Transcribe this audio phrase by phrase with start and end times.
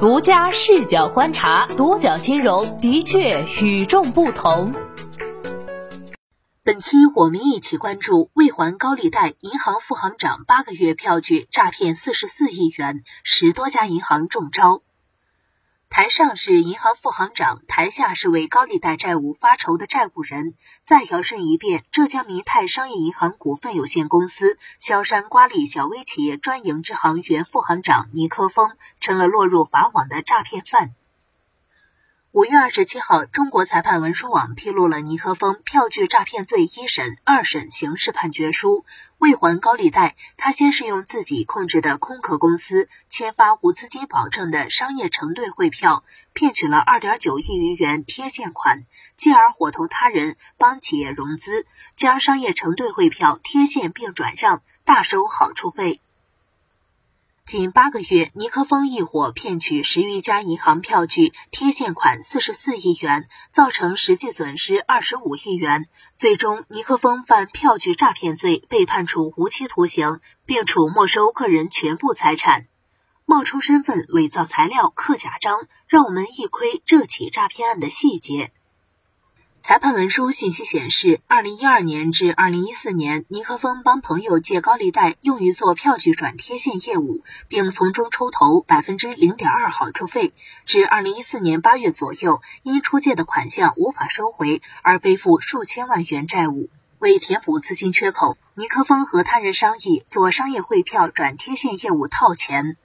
[0.00, 4.72] 独家视角观察，独角金融的确与众不同。
[6.62, 14.82] 本期我们一起关注未还高利贷，银行副行长八个月票据诈骗四十四亿元，十多家银行中招。
[15.90, 20.54] 台上是银行副行长，台下是为高利贷债务发愁的债务人。
[20.80, 30.94] 再摇身一变，浙江民泰商业银行股份有限公司萧山瓜沥小微企业专营支行原副行长倪科峰成了落入法网的诈骗犯。
[32.38, 38.84] 五月二十七号，中国裁判文书网披露了倪科峰票据诈骗罪一审、二审刑事判决书。
[39.18, 48.84] 未还高利贷，他先是用自己控制的空壳公司签发无资金保证的商业承兑汇票，骗取了二点九亿余元贴现款，
[49.16, 51.66] 继而伙同他人帮企业融资，
[51.96, 56.00] 将商业承兑汇票贴现并转让，大收好处费。
[57.48, 65.88] 仅八个月，尼克峰一伙骗取十余家银行票据，贴现款四十四亿元，造成实际损失二十五亿元。
[66.12, 72.66] 最终，尼克峰犯票据诈骗罪，被判处无期徒刑，并处没收个人全部财产。
[73.24, 78.52] 冒充身份、伪造材料、刻假章，让我们一窥这起诈骗案的细节。
[79.68, 90.32] 裁判文书信息显示，二零一二年至二零一四年，倪克峰帮朋友借高利贷，用于做票据转贴现业务，并从中抽头百分之零点二好处费。
[90.64, 96.70] 至二零一四年八月左右，因出借的款项无法收回，而背负数千万元债务。
[96.98, 102.78] 为填补资金缺口，倪克峰和他人商议做商业汇票转贴现业务套钱。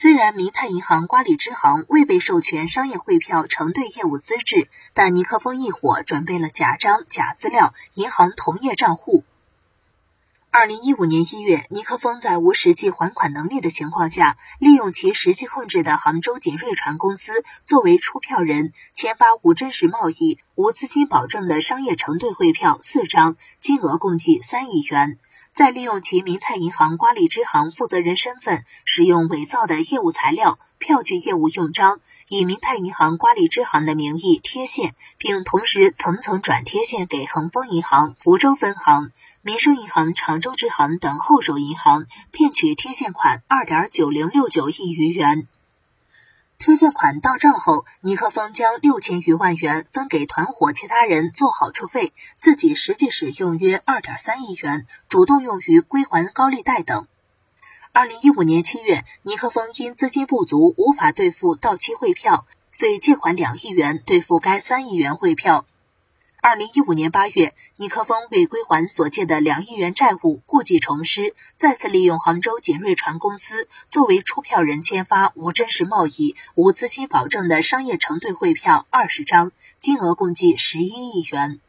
[0.00, 9.24] 虽然民泰银行瓜沥支行未被授权商业汇票承兑业务资质，但尼克峰一伙准备了假章、假资料、银行同业账户。
[10.52, 25.18] 二零一五年一月，尼克峰在无实际还款能力的情况下，利用其实际控制的杭州锦瑞船公司作为出票人，签发无真实贸易、无资金保证的商业承兑汇票四张，金额共计三亿元。
[25.58, 31.98] 再利用其民泰银行瓜沥支行负责人身份，使用伪造的业务材料、票据业务用章，
[32.28, 39.10] 以民泰银行瓜沥支行的名义贴现，并同时层层转贴现给恒丰银行福州分行、
[39.42, 45.48] 民生银行常州支行等后手银行，骗取贴现款二点九零六九亿余元。
[46.58, 57.06] 推荐款到账后，尼克峰将六千余万元分给团伙其他人做好处费，自己实际使用约二点三亿元，主动用于归还高利贷等。
[57.92, 65.64] 二零一五年七月，尼克峰因资金不足，无法兑付到期汇票，遂借款两亿元兑付该三亿元汇票。
[66.48, 81.60] 二零一五年八月，尼克峰为归还所借的两亿元债务，故技重施，再次利用杭州锦瑞船公司作为出票人，签发无真实贸易、无资金保证的商业承兑汇票二十张，金额共计十一亿元。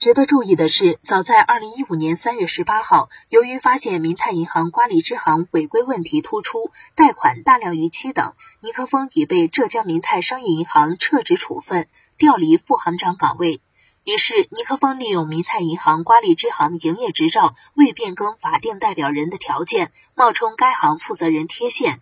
[0.00, 11.86] 值得注意的是，早在二零一五年三月十八号，由于发现民泰银行瓜沥支行违规问题突出，贷款大量逾期等，尼克峰已被浙江民泰商业银行撤职处分。
[12.16, 13.60] 调离副行长岗位，
[14.04, 22.00] 于是尼克峰利用民泰银行瓜沥支行营业执照未变更法定代表人的条件，冒充该行负责人贴现。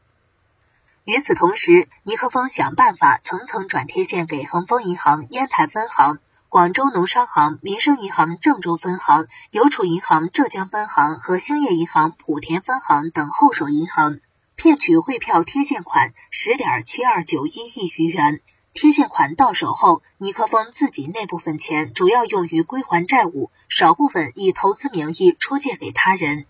[1.02, 6.20] 与此同时，尼克峰想办法层层转贴现给恒丰银行烟台分行、
[6.50, 14.20] 广州农商行、民生银行郑州分行、邮储银行浙江分行和兴业银行莆田分行等后手银行，
[14.56, 18.40] 骗取汇票贴现款十点七二九一亿余元。
[18.72, 26.46] 贴现款到手后，尼克峰自己那部分钱主要用于归还债务，少部分以投资名义出借给他人。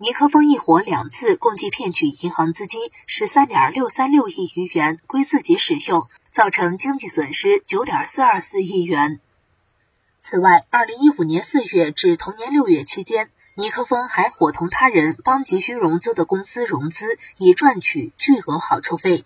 [0.00, 9.18] 尼克峰一伙两次共计骗取银行资金十三点六三六亿余元归自己使用，造成经济损失九点四二四亿元。
[10.16, 19.24] 此外，二零一五年四月至同年六月期间，尼克峰还伙同他人帮急需融资的公司融资，以赚取巨额好处费。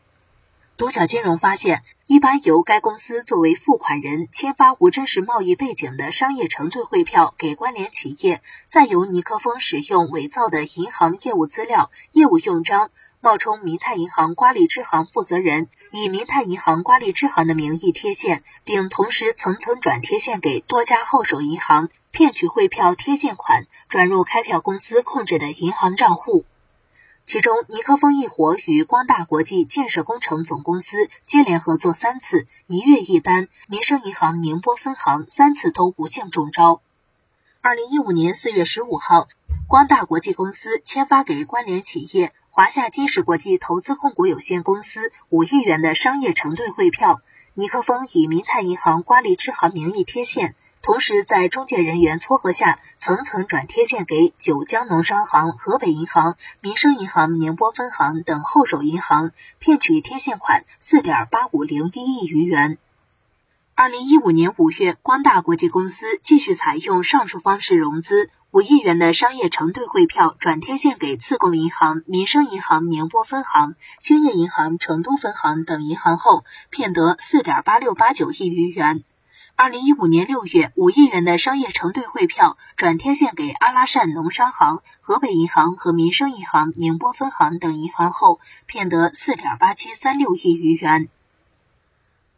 [0.79, 12.91] 独角金融发现，一般由该公司作为付款人签发无真实贸易背景的商业承兑汇票给关联企业，再由尼克峰使用伪造的银行业务资料、业务用章，
[13.21, 26.47] 冒充民泰银行瓜沥支行负责人，以民泰银行瓜沥支行的名义贴现，并同时层层转贴现给多家后手银行，骗取汇票贴现款转入开票公司控制的银行账户。
[27.25, 36.83] 其中，尼克峰一伙与光大国际建设工程总公司接连合作三次，一月一单；民生银行宁波分行三次都不幸中招。
[37.61, 39.29] 二零一五年四月十五号，
[39.69, 47.23] 光大国际公司签发给关联企业华夏金石国际投资控股有限公司五亿元的商业承兑汇票，
[47.55, 50.57] 尼克峰以民泰银行瓜沥支行名义贴现。
[50.83, 59.31] 同时，在中介人员撮合下，层层转贴现给九江农商行、河北银行、民生银行宁波分行等后手银行，
[59.61, 62.79] 骗取贴现款四点八五零一亿余元。
[63.77, 79.05] 二零一五年五月，光大国际公司继续采用上述方式融资，五亿元的商业承兑汇票转贴现给自贡银行、民生银行宁波分行、兴业银行成都分行等银行后，骗得四点八六八九亿余元。
[79.63, 91.09] 二零一五年六月，五亿元的商业承兑汇票转贴现给阿拉善农商行、河北银行和民生银行宁波分行等银行后，骗得四点八七三六亿余元。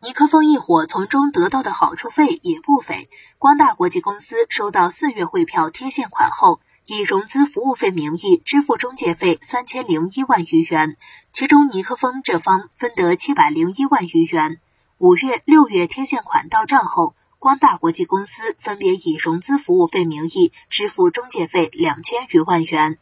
[0.03, 3.09] 尼克峰一伙从中得到的好处费也不菲。
[3.38, 10.99] 光大国际公司收到四月汇票贴现款后，以融资服务费名义支付中介费三千零一万余元，
[11.32, 14.61] 其中尼克峰这方分得七百零一万余元。
[14.99, 22.96] 五月、六月贴现款到账后，光大国际公司分别以融资服务费名义支付中介费两千余万元。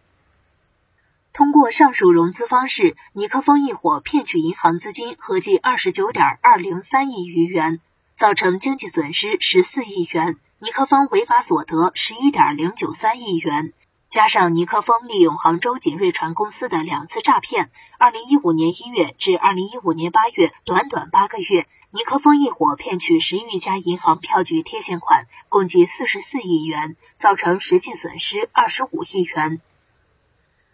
[1.35, 7.79] 通过上述融资方式，尼克峰一伙骗取银行资金合计二十九点二零三亿余元，
[8.17, 13.75] 造成经济损失十四亿元，尼克峰违法所得十一点零九三亿元。
[14.13, 29.63] 加上尼克峰利用杭州锦瑞传公司的两次诈骗，二零一五年一月至二零一五年八月，短短八个月，尼克峰一伙骗取十余家银行票据贴现款，共计四十四亿元，造成实际损失二十五亿元。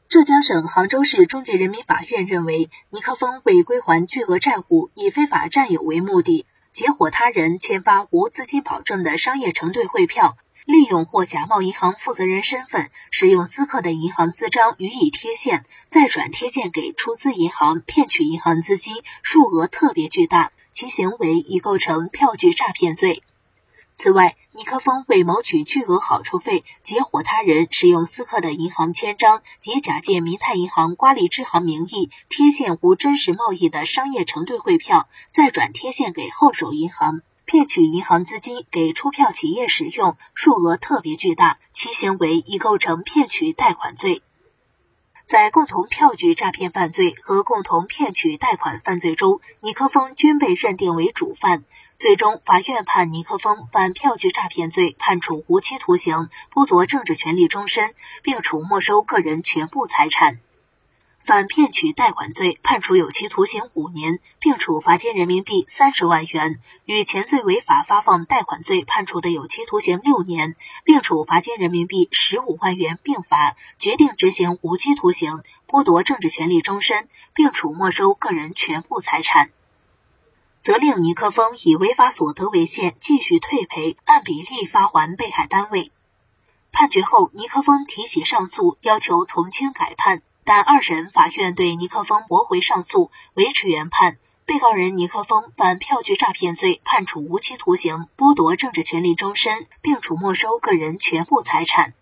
[0.09, 10.37] 浙江省杭州市中级人民法院认为，尼克峰为归还巨额债务，以非法占有为目的，结伙他人签发无资金保证的商业承兑汇票。
[10.69, 23.23] 利用或假冒银行负责人身份，使用私刻的银行私章予以贴现，再转贴现给出资银行，骗取银行资金，数额特别巨大，其行为已构成票据诈骗罪。
[23.95, 37.23] 此外，尼克峰为谋取巨额好处费，结伙他人使用私刻的银行签章及假借民泰银行瓜沥支行名义贴现无真实贸易的商业承兑汇票，再转贴现给后手银行。
[37.49, 44.21] 骗取银行资金给出票企业使用，数额特别巨大，其行为已构成骗取贷款罪。
[45.25, 51.65] 在共同票据诈骗犯罪和共同骗取贷款犯罪中，尼克峰均被认定为主犯。
[51.95, 60.41] 最终，法院判尼克峰犯票据诈骗罪，判处无期徒刑，剥夺政治权利终身，并处没收个人全部财产。
[61.29, 66.55] 反骗取贷款罪，判处有期徒刑五年，并处罚金人民币三十万元；
[66.87, 79.51] 与前罪违法发放贷款罪判处的有期徒刑六年，并处罚金人民币十五万元并罚，决定执行无期徒刑，剥夺政治权利终身，并处没收个人全部财产。
[80.57, 85.93] 责令尼克峰以违法所得为限，继续退赔，按比例发还被害单位。
[86.73, 90.23] 判决后，尼克峰提起上诉，要求从轻改判。
[90.49, 94.17] 但二审法院对尼克峰驳回上诉，维持原判。
[94.47, 101.93] 被告人尼克峰犯票据诈骗罪，判处无期徒刑，剥夺政治权利终身，并处没收个人全部财产。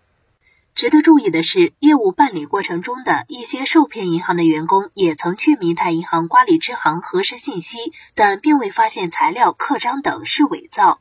[0.76, 11.00] 值得注意的是，业务办理过程中的一些受骗银行的员工也曾去民泰银行瓜沥支行核实信息，但并未发现材料、刻章等是伪造。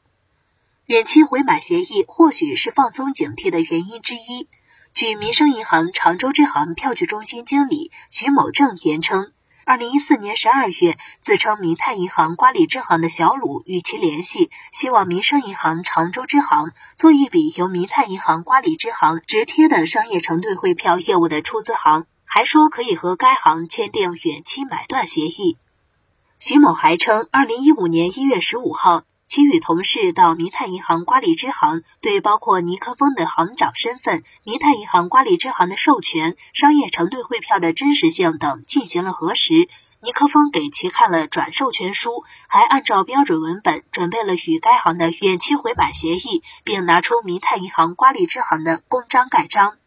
[0.88, 4.48] 远期回买协议或许是放松警惕的原因之一。
[4.96, 9.34] 据民生银行常州支行票据中心经理徐某正言称，
[9.66, 25.58] 二零一四年十二月，自称民泰银行瓜沥支行的小鲁与其联系，希望民生银行常州支行做一笔由民泰银行瓜沥支行直贴的商业承兑汇票业务的出资行，还说可以和该行签订远期买断协议。
[26.40, 29.04] 徐某还称，二零一五年一月十五号。
[29.28, 39.68] 其与同事到民泰银行瓜沥支行，对包括尼克峰的行长身份、民泰银行瓜沥支行的授权、商业承兑汇票的真实性等进行了核实。
[40.02, 49.78] 尼克峰给其看了转授权书，还按照标准文本准备了与该行的远期回买协议，并拿出民泰银行瓜沥支行的公章盖章。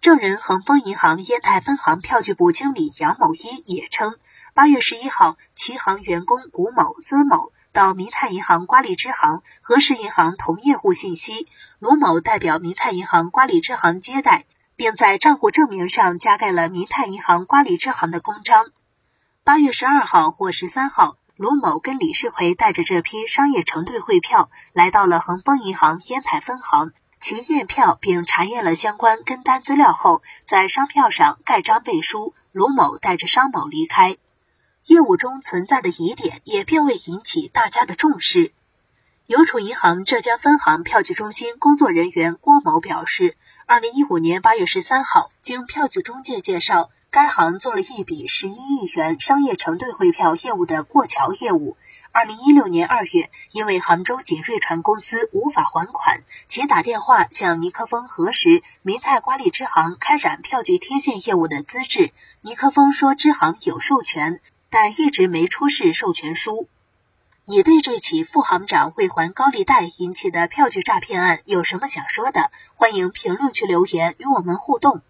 [0.00, 4.16] 证人恒丰银行烟台分行票据部经理杨某一也称，
[4.52, 7.52] 八月十一号，其行员工古某、孙某。
[7.72, 11.48] 到民泰银行瓜沥支行核实银行同业户信息，
[11.78, 14.44] 卢某代表民泰银行瓜沥支行接待，
[14.76, 18.66] 并在账户证明上加盖了民泰银行瓜沥支行的公章。
[19.42, 34.18] 八月十二号或十三号，卢某跟李世奎带着这批商业承兑汇票来到了恒丰银行烟台分行，其验票并查验了相关跟单资料后，在商票上盖章背书“卢某带着商某离开”。
[34.86, 38.52] 业务中存在的疑点也并未引起大家的重视。
[39.26, 43.36] 邮储银行浙江分行票据中心工作人员郭某表示，
[43.66, 51.76] 二零一五年八月十三号，经票据中介介绍，该行做了一笔十一亿元商业承兑汇票业务的过桥业务。
[52.10, 62.12] 二零一六年二月，因为杭州锦瑞传公司无法还款，其打电话向尼克峰核实民泰瓜利支行开展票据贴现业务的资质。
[62.42, 64.42] 尼克峰说支行有授权，
[64.72, 66.66] 但一直没出示授权书。
[67.44, 72.50] 你对这起副行长未还高利贷引起的票据诈骗案有什么想说的？
[72.74, 75.02] 欢迎评论区留言与我们互动。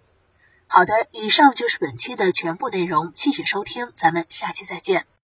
[0.66, 5.06] 好的，以上就是本期的全部内容，谢谢收听，咱们下期再见。